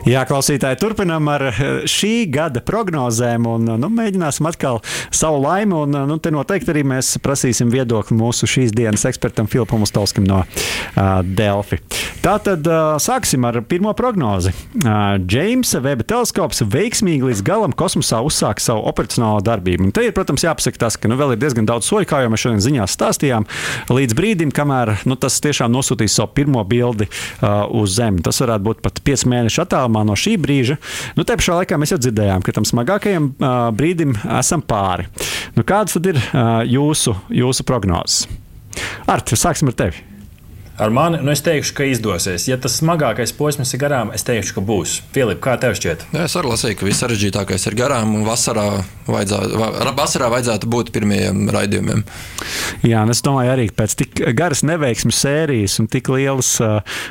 [0.06, 1.58] Jā, klausītāji, turpinām ar eh,
[1.90, 4.78] šī gada prognozēm un nu, mēģināsim atkal
[5.10, 5.74] savu laimi.
[5.74, 10.44] Un, nu, te noteikti arī mēs prasīsim viedokli mūsu šīs dienas ekspertam Filipam Ustalskim no
[10.44, 11.80] uh, Delfi.
[12.22, 14.52] Tātad uh, sāksim ar pirmo prognozi.
[14.78, 19.88] Uh, Džeimsa Veba teleskops veiksmīgi līdz galam kosmosā uzsāka savu operacionālo darbību.
[19.88, 22.32] Un te ir, protams, jāpasaka tas, ka nu, vēl ir diezgan daudz soļu, kā jau
[22.32, 23.48] mēs šodien ziņās stāstījām,
[23.90, 28.22] līdz brīdim, kamēr nu, tas tiešām nosūtīs savu pirmo bildi uh, uz Zemi.
[28.24, 30.78] Tas varētu būt pat 5 mēnešu attālumā attālumā no šī brīža,
[31.16, 35.08] nu, te pašā laikā mēs jau dzirdējām, ka tam smagākajam uh, brīdim esam pāri.
[35.56, 38.28] Nu, kādas tad ir uh, jūsu, jūsu prognozes?
[39.08, 40.07] Artur, sāksim ar tevi.
[40.78, 42.44] Ar mani nu es teikšu, ka izdosies.
[42.46, 45.00] Ja tas smagākais posms ir garām, es teikšu, ka būs.
[45.10, 46.04] Filip, kā tev šķiet?
[46.14, 48.66] Jā, es arī lasīju, ka viss sarežģītākais ir garām, un vasarā
[49.10, 49.58] vajadzētu,
[49.98, 52.04] vasarā vajadzētu būt pirmajiem raidījumiem.
[52.86, 56.54] Jā, un es domāju, arī pēc tik garas neveiksmes sērijas un tik lielas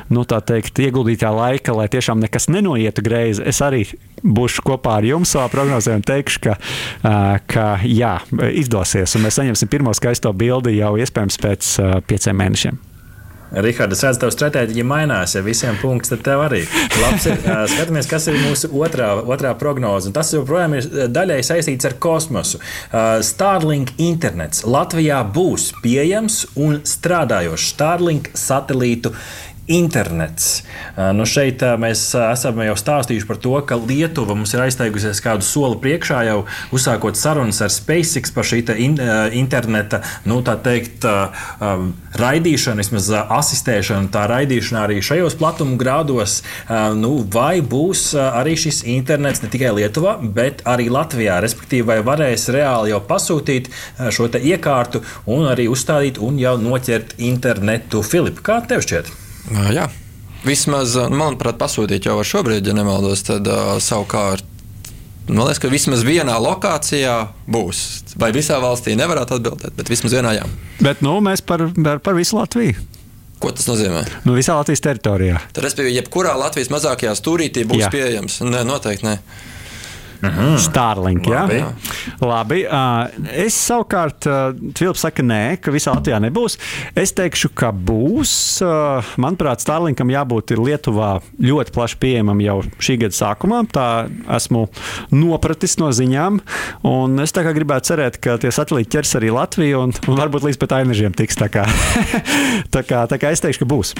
[0.08, 3.84] nu, teikt, ieguldītā laika, lai tiešām nekas nenoietu greizi, es arī
[4.24, 6.56] būšu kopā ar jums savā prognozē un teikšu, ka,
[7.52, 8.16] ka jā,
[8.48, 9.12] izdosies.
[9.12, 11.74] Un mēs saņemsim pirmo skaisto bildi jau iespējams pēc
[12.08, 12.87] pieciem mēnešiem.
[13.48, 15.34] Rihards, redzu, ka stratēģija mainās.
[15.36, 16.60] Ja visiem punkts, tad tev arī.
[17.00, 17.38] Labs ir,
[17.72, 20.10] skatāmies, kas ir mūsu otrā, otrā prognoze.
[20.10, 22.60] Un tas joprojām ir daļai saistīts ar kosmosu.
[23.24, 29.14] Starlink internets Latvijā būs pieejams un strādājošs Starlink satelītu
[29.68, 30.62] internets.
[31.14, 35.78] Nu šeit mēs esam jau stāstījuši par to, ka Lietuva mums ir aizteigusies kādu soli
[35.82, 36.38] priekšā, jau
[36.74, 38.96] uzsākot sarunas ar SpaceX par šī in,
[39.38, 41.04] interneta, nu, teikt,
[42.18, 46.40] raidīšanu, vismaz asistēšanu, tā raidīšana arī šajos platuma grādos.
[46.98, 51.38] Nu, vai būs arī šis internets ne tikai Lietuvā, bet arī Latvijā?
[51.44, 53.70] Respektīvi, vai varēs reāli jau pasūtīt
[54.14, 58.02] šo iekārtu un arī uzstādīt un jau noķert internetu?
[58.02, 59.27] Filip, kā tev šķiet?
[59.48, 59.88] Jā,
[60.44, 64.44] vismaz, manuprāt, pasūtīt jau var šobrīd, ja nemaldos, tad uh, savukārt.
[65.28, 67.16] Man liekas, ka vismaz vienā lokācijā
[67.52, 67.80] būs.
[68.20, 70.46] Vai visā valstī nevarētu atbildēt, bet vismaz vienā jā.
[70.80, 72.78] Bet nu, mēs par, par, par visu Latviju.
[73.38, 74.02] Ko tas nozīmē?
[74.26, 75.42] Nu, visā Latvijas teritorijā.
[75.52, 77.90] Tad, respektīvi, jebkurā Latvijas mazākajā stūrītī būs jā.
[77.92, 78.40] pieejams.
[78.48, 79.14] Nē, noteikti nē.
[80.58, 81.26] Starlink.
[81.30, 81.44] Ja?
[81.46, 81.60] Labi.
[82.20, 82.60] Labi.
[83.32, 84.26] Es savukārt,
[84.78, 86.58] Filips saka, nē, ka visā Latvijā nebūs.
[86.98, 88.32] Es teikšu, ka būs.
[89.20, 91.10] Manuprāt, Starlinkam jābūt ir Lietuvā
[91.42, 93.62] ļoti plaši pieejamam jau šī gada sākumā.
[93.74, 93.88] Tā
[94.38, 94.66] esmu
[95.14, 96.40] nopratis no ziņām.
[96.88, 100.80] Un es gribētu cerēt, ka tie satelīti ķers arī Latviju un, un varbūt līdz pat
[100.80, 101.38] ainažiem tiks.
[101.38, 101.68] Tā kā,
[102.74, 103.94] tā kā, tā kā es teikšu, ka būs.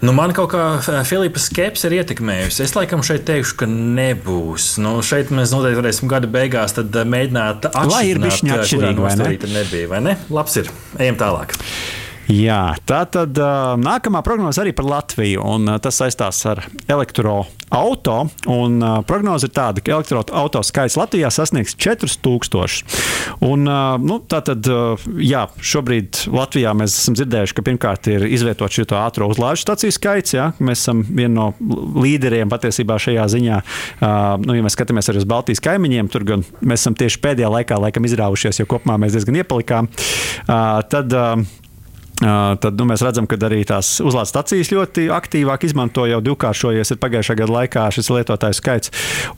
[0.00, 2.62] Nu, man kaut kā eh, Filipa skepse ir ietekmējusi.
[2.64, 4.76] Es laikam šeit teikšu, ka nebūs.
[4.82, 8.54] Nu, šeit mēs noteikti varēsim gada beigās tad, eh, mēģināt Lai ir atšķirt, bišķiņ eh,
[8.54, 9.56] kurā atšķirīgi, vai ne?
[9.58, 9.90] nebija.
[9.92, 10.16] Vai ne?
[10.32, 10.72] Labs ir.
[11.02, 11.56] Ejam tālāk.
[12.32, 13.36] Jā, tā tad
[13.82, 15.42] nākamā prognoze arī par Latviju.
[15.42, 16.62] Un, tas saistās ar
[17.72, 18.82] elektroautorātu.
[18.82, 22.84] Uh, prognoze ir tāda, ka elektroautorātu skaits Latvijā sasniegs 4000.
[23.44, 28.26] Un, uh, nu, tā tad, uh, jā, šobrīd Latvijā mēs esam dzirdējuši, ka pirmkārt ir
[28.28, 30.36] izvietota šī ātrā uzlādes stāciju skaits.
[30.36, 31.48] Jā, mēs esam viena no
[32.02, 33.62] līderiem patiesībā šajā ziņā.
[33.62, 37.52] Uh, nu, ja mēs skatāmies arī uz Baltijas kaimiņiem, tur gan mēs esam tieši pēdējā
[37.56, 39.90] laikā laikam izrāvušies, jo kopumā mēs diezgan iepalikām.
[40.46, 41.61] Uh, tad, Uh,
[42.22, 47.36] tad nu, mēs redzam, ka arī tās uzlādes stācijas ļoti aktīvāk izmanto jau divkāršojies pagājušā
[47.40, 48.92] gada laikā šis lietotāju skaits.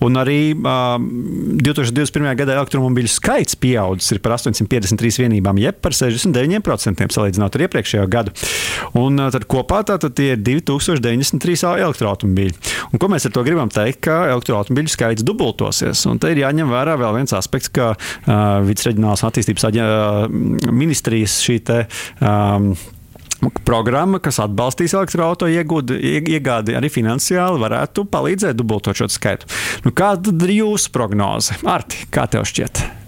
[0.04, 2.28] Un arī uh, 2021.
[2.40, 8.34] gadā elektromobīļu skaits pieaudzis par 853 vienībām, jeb par 69% salīdzinot ar iepriekšējo gadu.
[9.00, 12.74] Un uh, tad kopā tātad tie ir 2093 elektroautobīļi.
[12.92, 14.02] Un ko mēs ar to gribam teikt?
[14.04, 16.04] Ka elektroautobīļu skaits dubultosies.
[16.10, 20.72] Un te ir jāņem vērā vēl viens aspekts, ka uh, vidus reģionālās attīstības aģe, uh,
[20.74, 21.80] ministrijas šī te.
[22.20, 22.73] Um,
[23.64, 25.50] Programma, kas atbalstīs elektroautorātu
[26.34, 29.48] iegādi arī finansiāli, varētu palīdzēt dubultot šo skaitu.
[29.86, 31.58] Nu, kāda ir jūsu prognoze?
[31.68, 33.03] Arti, kā tev šķiet?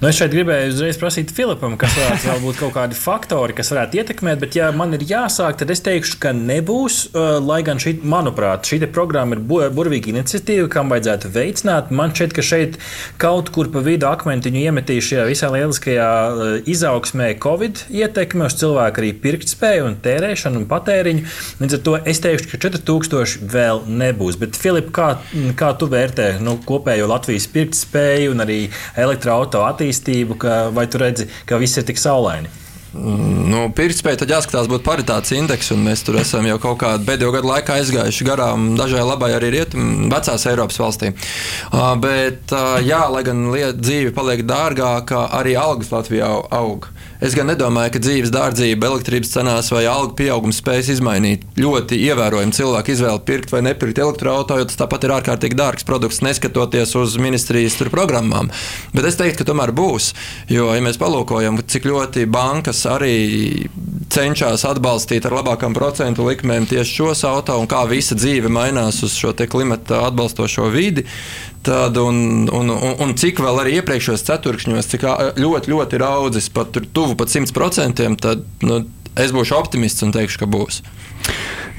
[0.00, 3.98] Nu, es šeit gribēju uzreiz prasīt Filipam, kas varētu būt kaut kādi faktori, kas varētu
[4.00, 7.10] ietekmēt, bet, ja man ir jāsāk, tad es teikšu, ka nebūs.
[7.10, 11.90] Uh, lai gan, šī, manuprāt, šī programma ir burvīga iniciatīva, kam vajadzētu veicināt.
[11.92, 12.78] Man šķiet, ka šeit
[13.20, 19.04] kaut kur pa vidu akmentiņu iemetīja šajā visā lieliskajā uh, izaugsmē Covid ietekme uz cilvēku
[19.04, 21.26] arī pirktspēju un tērēšanu un patēriņu.
[21.60, 24.40] Līdz ar to es teikšu, ka 4000 vēl nebūs.
[24.40, 25.12] Bet, Filip, kā,
[25.60, 28.60] kā tu vērtē nu, kopējo Latvijas pirktspēju un arī
[28.96, 30.00] elektroautorātu attīstību?
[30.00, 32.50] attīstību, ka, vai tu redzi, ka viss ir tik saulaini?
[32.90, 37.30] Nu, Pirktspēja tad jāskatās, būtu paritātes indeks, un mēs tur esam jau kaut kādu pēdējo
[37.36, 41.14] gadu laikā aizgājuši garām dažai labai arī rietumiem, vecās Eiropas valstīm.
[41.70, 46.90] Uh, bet, uh, jā, lai gan lieta dzīve paliek dārgāka, arī algas Latvijā aug.
[47.20, 52.54] Es gan nedomāju, ka dzīves dārdzība, elektrības cenās vai algu pieaugums spēs izmainīt ļoti ievērojami
[52.56, 57.18] cilvēku izvēli pirkt vai nepirkt elektroautorātu, jo tas tāpat ir ārkārtīgi dārgs produkts, neskatoties uz
[57.20, 58.48] ministrijas programmām.
[58.96, 60.14] Bet es teiktu, ka tomēr būs.
[60.48, 63.68] Jo, ja mēs palūkojam, cik ļoti bankas arī
[64.10, 69.20] cenšas atbalstīt ar labākām procentu likmēm tieši šos auto un kā visa dzīve mainās uz
[69.20, 71.04] šo klimata atbalstošo vidi,
[71.62, 75.04] Tad, un, un, un, un cik vēl arī iepriekšējos ceturkšņos, cik
[75.36, 78.78] ļoti, ļoti ir audzis, pat tuvu pat 100%, tad nu,
[79.20, 80.80] es būšu optimists un teikšu, ka būs.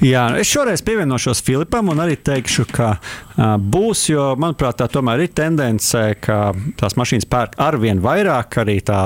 [0.01, 5.27] Jā, es šoreiz pievienošos Filipam un arī teikšu, ka uh, būs, jo manuprāt, tā tomēr
[5.27, 9.03] ir tendence, ka tās mašīnas pērk arvien vairāk, arī tā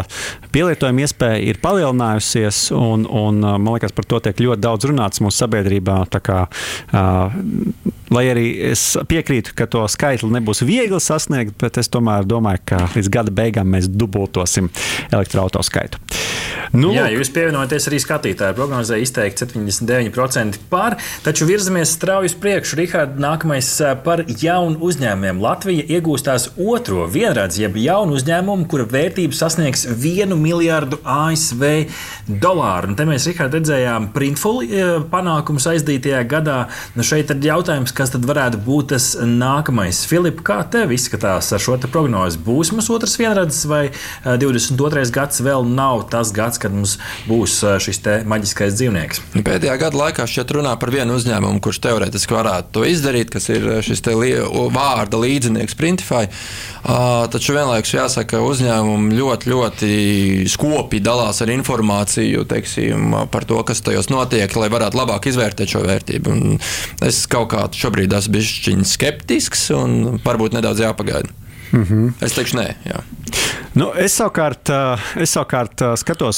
[0.56, 5.44] pielietojuma iespēja ir palielinājusies, un, un man liekas, par to tiek ļoti daudz runāts mūsu
[5.44, 6.00] sabiedrībā.
[6.24, 7.36] Kā, uh,
[8.13, 12.84] lai arī es piekrītu, ka to skaitli nebūs viegli sasniegt, bet es tomēr domāju, ka
[12.96, 14.70] līdz gada beigām mēs dubultosim
[15.12, 16.02] elektroautorātu skaitu.
[16.76, 22.80] Nu, Jā, jūs pievienojaties arī skatītāju prognozē, izteikti 79% par, taču virzamies strauji uz priekšu.
[22.80, 23.70] Rihards, nākamais
[24.04, 25.39] par jaunu uzņēmumiem.
[25.44, 31.63] Latvija iegūstās otro vienredzi, jeb jaunu uzņēmumu, kura vērtība sasniegs 1 miljardu ASV
[32.28, 32.91] dolāru.
[32.91, 34.63] Un te mēs, Rihards, redzējām printful
[35.13, 36.60] panākumus aizdītajā gadā.
[36.98, 40.03] Nu, šeit ir jautājums, kas tad varētu būt tas nākamais.
[40.10, 42.39] Filip, kā tev izskatās ar šo prognozi?
[42.45, 43.84] Būs mums otrs vienredzes vai
[44.25, 45.05] 22.
[45.15, 46.97] gads vēl nav tas gads, kad mums
[47.29, 49.23] būs šis maģiskais dzīvnieks?
[49.45, 53.67] Pēdējā gada laikā šeit runā par vienu uzņēmumu, kurš teorētiski varētu to izdarīt, kas ir
[53.86, 54.34] šis li
[54.75, 56.27] vārda līdzinieks Printify.
[56.86, 59.89] Uh, taču vienlaikus jāsaka, ka uzņēmumi ļoti, ļoti
[60.51, 65.81] skopi dalās ar informāciju teiksim, par to, kas tajos notiek, lai varētu labāk izvērtēt šo
[65.86, 66.36] vērtību.
[66.36, 66.60] Un
[67.05, 71.30] es kaut kā šobrīd esmu bijis skeptisks un varbūt nedaudz jāpagaida.
[71.71, 72.13] Mm -hmm.
[72.21, 72.73] Es teikšu, nē.
[72.86, 73.04] Jā.
[73.75, 74.69] Nu, es, savukārt,
[75.19, 76.38] es savukārt skatos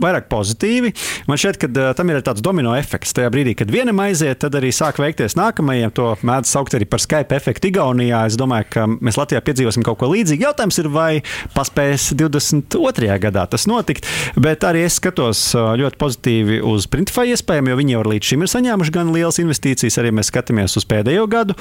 [0.00, 0.94] vairāk pozitīvi.
[1.28, 3.12] Man šķiet, ka tam ir tāds domino efekts.
[3.12, 5.92] Tajā brīdī, kad vienam aiziet, tad arī sāk veikties nākamajiem.
[5.98, 8.22] To mēdz saukt arī par Skype efektu Igaunijā.
[8.26, 10.46] Es domāju, ka mēs Latvijā piedzīvosim kaut ko līdzīgu.
[10.46, 11.20] Jautājums ir, vai
[11.52, 13.18] paspēs 22.
[13.20, 14.08] gadā tas notikt.
[14.40, 18.52] Bet arī es skatos ļoti pozitīvi uz Printify iespējām, jo viņi jau līdz šim ir
[18.54, 21.58] saņēmuši gan lielas investīcijas, arī mēs skatāmies uz pēdējo gadu.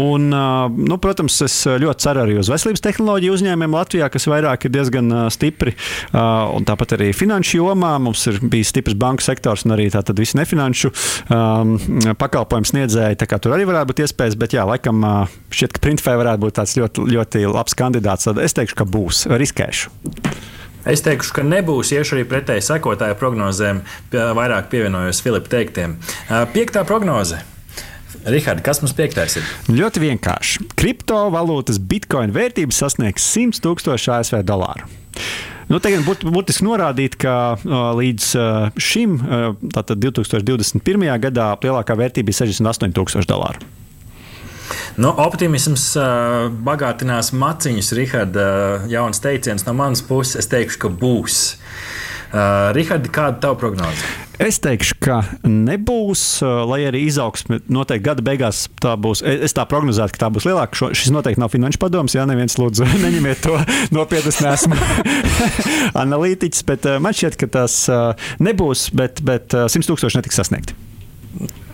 [0.00, 4.74] Un, nu, protams, es ļoti ceru arī uz veselības tehnoloģiju uzņēmumiem Latvijā, kas vairāk ir
[4.74, 5.76] diezgan stipri.
[6.16, 10.92] Un tāpat arī finanšu jomā mums ir bijis stiprs banku sektors un arī visi nefinanšu
[11.32, 11.76] um,
[12.18, 13.20] pakalpojumu sniedzēji.
[13.36, 15.02] Tur arī varētu būt iespējas, bet jā, laikam
[15.50, 18.28] šķiet, ka Printfē varētu būt tāds ļoti, ļoti labs kandidāts.
[18.28, 19.26] Tad es teikšu, ka būs.
[19.30, 19.92] Riskēšu.
[20.86, 25.98] Es teikšu, ka nebūs iešu arī pretēji sekotāju prognozēm, vairāk pievienojos Filipa teiktiem.
[26.54, 27.42] Piektā prognoze.
[28.26, 29.50] Rihards, kas mums piektais ir?
[29.70, 30.64] Ļoti vienkārši.
[30.78, 34.88] Kriptovalūtas bitkoina vērtība sasniegs 100 tūkstošu ASV dolāru.
[35.70, 41.06] Nu, Tagad būtu būtiski norādīt, ka uh, līdz uh, šim, uh, tātad 2021.
[41.22, 43.62] gadā, lielākā vērtība bija 68,000 dolāru.
[44.98, 48.42] Nu, optimisms uh, bagātinās maciņus, Rihards.
[48.42, 50.38] Uh, jauns teiciens no manas puses.
[50.42, 51.40] Es teikšu, ka būs.
[51.54, 52.06] Uh,
[52.76, 54.14] Rihards, kāda ir tava prognoze?
[54.42, 56.22] Es teikšu, ka nebūs,
[56.68, 59.22] lai arī izaugsme noteikti gada beigās tā būs.
[59.24, 60.76] Es tā prognozētu, ka tā būs lielāka.
[60.76, 62.16] Šo, šis noteikti nav finanšu padoms.
[62.18, 63.56] Jā, neviens lūdzu, neņemiet to
[63.96, 64.34] nopietni.
[64.34, 64.76] Es neesmu
[66.04, 67.84] analītiķis, bet man šķiet, ka tas
[68.42, 70.76] nebūs, bet, bet 100 tūkstoši netiks sasniegti.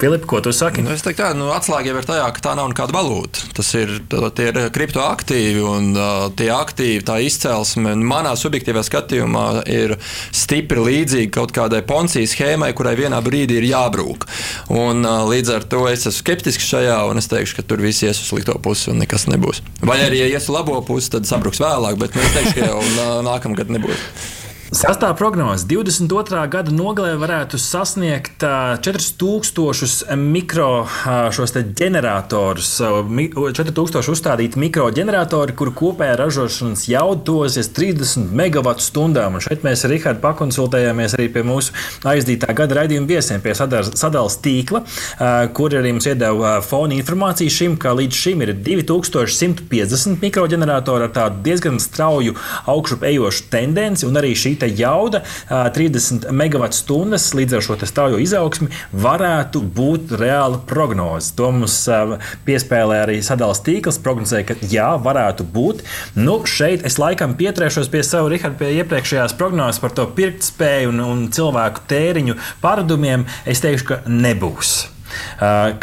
[0.03, 0.83] Filip, ko tu saki?
[0.83, 3.45] Nu, es teiktu, ka nu, atslēga jau ir tajā, ka tā nav nekāda valūta.
[3.55, 3.93] Tas ir,
[4.35, 9.95] tie ir kriptoaktīvi un uh, tie aktīvi, tā izcelsme, manā subjektīvā skatījumā, ir
[10.35, 14.27] stipri līdzīga kaut kādai poncijas schēmai, kurai vienā brīdī ir jābrūk.
[14.75, 18.03] Un, uh, līdz ar to es esmu skeptisks šajā, un es teikšu, ka tur viss
[18.03, 19.63] ies uz slikto pusi un nekas nebūs.
[19.87, 22.73] Vai arī, ja ies uz labo pusi, tad sabruks vēlāk, bet nu, es teikšu, ka
[22.75, 24.42] jau nākamgad nebūs.
[24.73, 26.39] Sastāvā prognoze 22.
[26.49, 30.87] gada nogalē varētu sasniegt 4000 mikro
[31.77, 39.43] ģeneratorus, 4000 uzstādīti mikroģeneratori, kuru kopējā ražošanas jauda tosies 30 MWh.
[39.45, 41.77] Šeit mēs ar Rihardu pakonsultējāmies arī pie mūsu
[42.09, 44.81] aizdītā gada raidījuma viesiem, pie sadalas tīkla,
[45.53, 51.45] kur arī mums iedeva fona informāciju šim, ka līdz šim ir 2150 mikroģeneratori ar tādu
[51.51, 52.41] diezgan strauju
[52.73, 59.63] augšup ejošu tendenci un arī šī jauda 30 MWh līdz ar šo straujo izaugsmi varētu
[59.77, 61.33] būt reāla prognoze.
[61.39, 61.79] To mums
[62.47, 65.83] piespēlē arī sadalījums tīkls, prognozēja, ka jā, varētu būt.
[66.19, 71.05] Nu, šeit es laikam pieturēšos pie sava Riharda, pie iepriekšējās prognozes par to pirktspēju un,
[71.07, 73.27] un cilvēku tēriņu paradumiem.
[73.49, 74.77] Es teikšu, ka nebūs.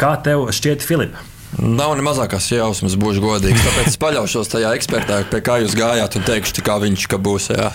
[0.00, 1.29] Kā tev šķiet, Filipa?
[1.60, 3.60] Nav ne mazākās jausmas, būšu godīgs.
[3.60, 7.50] Tāpēc es paļaušos tajā ekspertā, pie kā jūs gājāt, un teikšu, kā viņš ka būs.
[7.52, 7.68] Jā,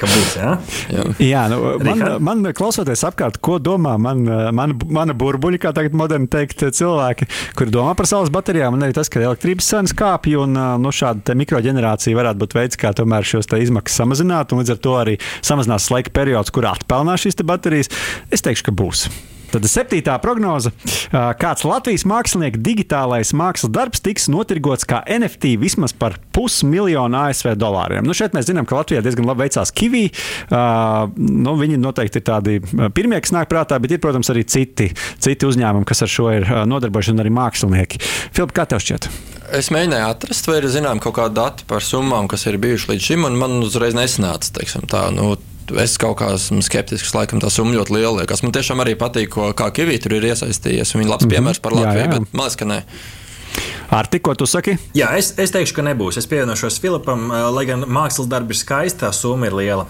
[0.00, 0.54] ka būs jā?
[0.90, 1.04] jā.
[1.22, 4.24] jā nu, man, man klausoties apkārt, ko domā man,
[4.56, 8.96] man, mana burbuļi, kā tagad moderni teikt, cilvēki, kuri domā par saules baterijām, un arī
[8.96, 13.50] tas, ka elektrības cenas kāpj, un nu, šāda mikroģenerācija varētu būt veids, kā tomēr šos
[13.62, 17.92] izmaksas samazināt, un līdz ar to arī samazinās laika periods, kur atpelnās šīs baterijas.
[18.34, 19.06] Es teikšu, ka būs.
[19.52, 20.70] Tad septītā prognoze.
[21.12, 28.06] Kāds Latvijas mākslinieka digitālais mākslas darbs tiks notirgots kā NFT vismaz par pusmiljonu ASV dolāriem.
[28.08, 30.06] Nu, šeit mēs zinām, ka Latvijā diezgan labi veicās Kivī.
[30.48, 32.56] Nu, viņi noteikti ir tādi
[32.96, 34.88] pirmie, kas nāk prātā, bet ir, protams, arī citi,
[35.20, 38.00] citi uzņēmumi, kas ar šo ir nodarbojušies, un arī mākslinieki.
[38.32, 39.10] Filip, kā tev šķiet?
[39.52, 43.08] Es mēģināju atrast, vai ir zinām kaut kāda data par summām, kas ir bijušas līdz
[43.10, 44.48] šim, un man uzreiz nesnāca.
[44.56, 45.34] Teiksim, tā, nu,
[45.82, 48.42] es kaut kā esmu skeptisks, laikam tā summa ļoti liela liekas.
[48.44, 50.94] Man tiešām arī patīk, ko, kā Kavī tur ir iesaistījies.
[50.94, 51.34] Viņa ir labs -hmm.
[51.34, 52.18] piemērs par Latviju, jā, jā.
[52.18, 52.82] bet man liekas, ka nē.
[53.92, 54.78] Ar tikko tu saki?
[54.96, 56.18] Jā, es, es teikšu, ka nebūs.
[56.18, 59.86] Es pievienošos Filipam, lai gan mākslas darbi ir skaisti, tā summa ir liela.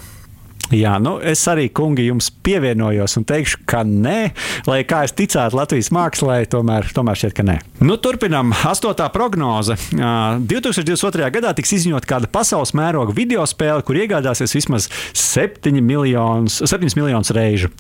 [0.71, 4.33] Jā, nu, es arī, kungi, jums pievienojos un teikšu, ka nē,
[4.71, 7.57] lai kā es ticētu Latvijas mākslā, tomēr, tomēr šķiet, ka nē.
[7.83, 8.55] Nu, turpinām.
[8.71, 9.77] Astotā prognoze.
[9.93, 11.29] 2022.
[11.35, 17.35] gadā tiks izziņot kāda pasaules mēroga video spēle, kur iegādāsies vismaz 7 miljonus, 7 miljonus
[17.37, 17.73] reižu.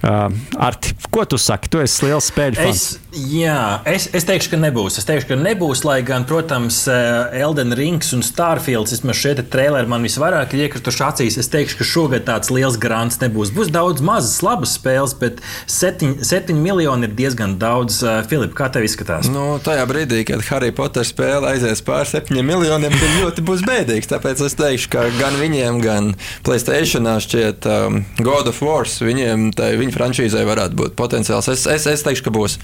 [0.00, 1.68] Arti, ko tu saki?
[1.72, 2.84] Tu esi liels spēļu fans.
[2.94, 4.98] Es, jā, es, es teikšu, ka nebūs.
[5.00, 10.04] Es teikšu, ka nebūs, lai gan, protams, Elden Rings un Starfields, vismaz šie traileri man
[10.06, 11.38] visvairāk ir iekrituši acīs.
[11.40, 13.50] Es teikšu, ka šogad tā tāds liels grants nebūs.
[13.54, 18.00] Būs daudz mazas, labas spēles, bet 7, 7 miljoni ir diezgan daudz.
[18.04, 19.28] Uh, Filip, kā tev izskatās?
[19.32, 24.10] Nu, tajā brīdī, kad Harry Potter spēle aizies pār 7 miljoniem, tad ļoti būs bēdīgs.
[24.12, 26.12] Tāpēc es teikšu, ka gan viņiem, gan
[26.46, 31.50] Playstation šķiet um, God of War, viņiem, tai, viņa frančīzai varētu būt potenciāls.
[31.52, 32.58] Es, es, es teikšu, ka būs.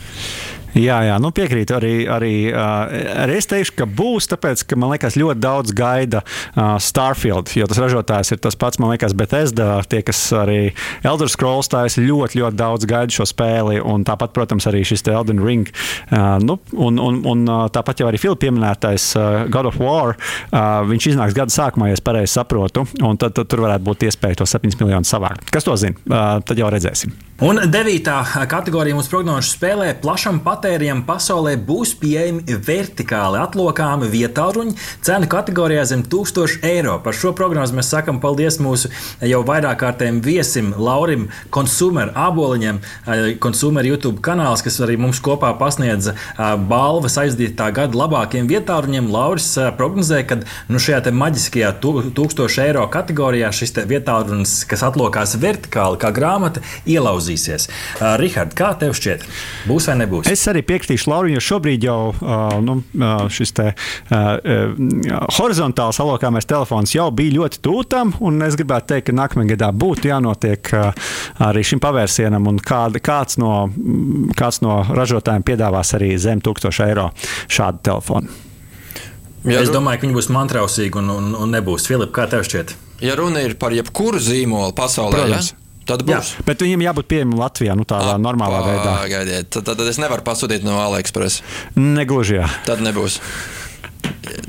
[0.74, 1.76] Jā, jā nu piekrītu.
[1.76, 7.52] Arī, arī, arī es teikšu, ka būs, tāpēc, ka man liekas, ļoti daudz gaida Starfield,
[7.54, 9.78] jo tas ražotājs ir tas pats, man liekas, Bethesda.
[9.90, 10.74] Tie, kas arī
[11.06, 13.78] Elder Scrolls taisa, ļoti, ļoti daudz gaida šo spēli.
[13.84, 15.70] Un tāpat, protams, arī šis Elden Ring.
[16.44, 19.10] Nu, un, un, un tāpat jau arī Filipa pieminētais
[19.54, 20.16] God of War.
[20.90, 22.87] Viņš iznāks gada sākumā, ja es pareizi saprotu.
[23.04, 25.46] Un tad, tad tur varētu būt iespēja to 7 miljonus savākt.
[25.54, 26.40] Kas to zina?
[26.44, 27.14] Tad jau redzēsim.
[27.42, 35.27] Un devītā kategorija mums prognožu spēlē plašam patērijam pasaulē būs pieejami vertikāli atlokāmi vietāluņi cenu
[35.33, 37.01] kategorijā zem 1000 eiro.
[37.03, 38.87] Par šo prognozi mēs sakam paldies mūsu
[39.18, 42.79] jau vairāk kārtējiem viesim Laurim Consumer aboliņam,
[43.42, 49.11] Consumer YouTube kanāls, kas arī mums kopā pasniedza balvas aizdītā gada labākiem vietāluņiem.
[49.11, 50.38] Lauris prognozē, ka
[50.70, 57.68] nu, šajā maģiskajā 1000 eiro kategorijā šis vietālunis, kas atlokās vertikāli kā grāmata, ielauz izgāzīsies.
[58.00, 59.24] Uh, Rihard, kā tev šķiet?
[59.68, 60.28] Būs vai nebūs?
[60.30, 66.00] Es arī piekritīšu Laurim, jo šobrīd jau uh, nu, uh, šis te, uh, uh, horizontāls
[66.02, 70.72] alokāmais telefons jau bija ļoti tūtam, un es gribētu teikt, ka nākamajā gadā būtu jānotiek
[70.76, 71.10] uh,
[71.48, 73.68] arī šim pavērsienam, un kād, kāds, no,
[74.38, 77.11] kāds no ražotājiem piedāvās arī zem 1000 eiro
[77.49, 78.40] šādu telefonu.
[79.44, 81.84] Ja es domāju, ka viņi būs mantrausīgi un, un, un nebūs.
[81.90, 82.72] Filip, kā tev šķiet?
[83.05, 85.51] Ja runa ir par jebkuru zīmolu pasaulē, Protams.
[85.53, 85.63] ja?
[85.85, 86.30] Tad būs.
[86.39, 88.95] Jā, bet viņam jābūt pieejamam Latvijā, nu tādā normālā veidā.
[89.11, 91.43] Gaidiet, tad, tad es nevaru pasūtīt no AliExpress.
[91.76, 92.49] Negluži jā.
[92.64, 93.18] Tad nebūs.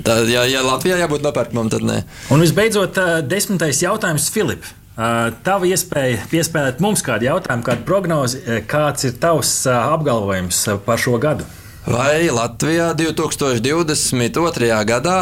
[0.06, 2.02] Tad, ja, ja Latvijā jābūt nopērkamam, tad nē.
[2.32, 4.64] Un visbeidzot, desmitais jautājums Filip.
[4.96, 8.40] Tava iespēja piespēlēt mums kādu jautājumu, kādu prognozi,
[8.72, 11.48] kāds ir tavs apgalvojums par šo gadu?
[11.86, 14.72] Vai Latvijā 2022.
[14.88, 15.20] gadā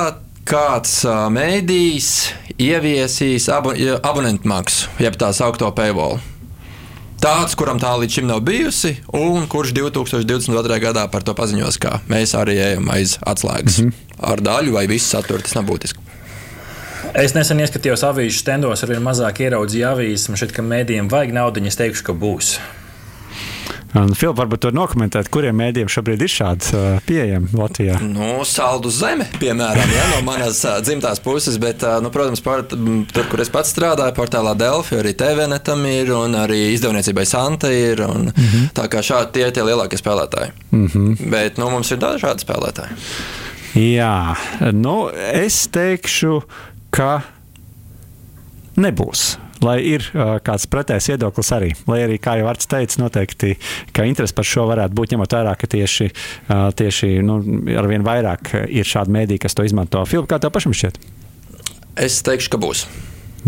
[0.48, 1.02] kāds
[1.34, 2.10] mēdījis
[2.62, 3.74] ieviesīs abo,
[4.04, 6.20] abonentu maksu, jeb tā saucamo paywall.
[7.24, 10.80] Tāds, kuram tā līdz šim nav bijusi, un kurš 2022.
[10.84, 13.80] gadā par to paziņos, ka mēs arī ejam aiz atslēgas.
[13.80, 14.18] Mm -hmm.
[14.32, 16.00] Ar daļu vai visu saturu tas nav būtiski.
[17.14, 20.30] Es nesen ieskatījos avīžu stendos, ar vien mazāk ieraudzīju avīzes.
[20.30, 22.58] Man šķiet, ka mēdījiem vajag naudu, es teikšu, ka būs.
[23.94, 28.00] Filips, varbūt tur nokomentēt, kuriem mēdījiem šobrīd ir šāds uh, pieejams Latvijā?
[28.02, 32.66] Nu, saldu zeme, piemēram, ja, no manas uh, dzimtās puses, bet, uh, nu, protams, par,
[32.70, 38.02] tur, kur es pats strādāju, portālā Delfi, arī TVNetam ir, un arī izdevniecībai Santa ir.
[38.08, 38.74] Un, mm -hmm.
[38.74, 40.52] Tā kā šādi tie ir tie lielākie spēlētāji.
[40.72, 41.30] Mm -hmm.
[41.30, 42.98] Bet nu, mums ir dažādi spēlētāji.
[43.74, 44.36] Jā,
[44.72, 46.42] nu, es teikšu,
[46.90, 47.22] ka
[48.76, 50.06] nebūs lai ir
[50.46, 51.72] kāds pretējs viedoklis arī.
[51.90, 53.56] Lai arī, kā jau Arts teica, noteikti,
[53.96, 56.10] ka interesi par šo varētu būt ņemot vērā, ka tieši,
[56.80, 57.40] tieši nu,
[57.80, 60.04] arvien vairāk ir šādi mēdī, kas to izmanto.
[60.10, 61.00] Filips, kā tev pašam šķiet?
[62.04, 62.88] Es teikšu, ka būs.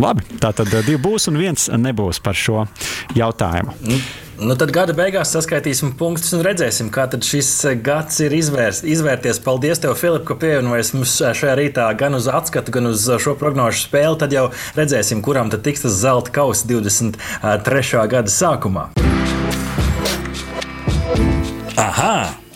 [0.01, 2.65] Labi, tā tad divi būs un viens nebūs par šo
[3.15, 3.75] jautājumu.
[3.85, 4.24] Mm.
[4.35, 7.49] Nu, tad gada beigās saskaitīsim punktus un redzēsim, kā šis
[7.85, 9.39] gads ir izvērst, izvērties.
[9.45, 13.85] Paldies, tev, Filip, ka pievienojies mums šajā rītā gan uz atskatu, gan uz šo prognožu
[13.85, 14.19] spēli.
[14.19, 18.07] Tad jau redzēsim, kuram tad tiks tas zelta kausa 23.
[18.11, 18.89] gada sākumā.
[21.79, 22.44] Aha!